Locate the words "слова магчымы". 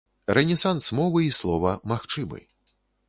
1.41-2.41